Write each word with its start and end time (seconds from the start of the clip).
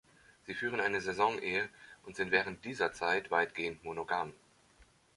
Sie 0.47 0.55
führen 0.55 0.79
eine 0.79 0.99
Saisonehe 0.99 1.69
und 2.07 2.15
sind 2.15 2.31
während 2.31 2.65
dieser 2.65 2.91
Zeit 2.91 3.29
weitgehend 3.29 3.83
monogam. 3.83 4.33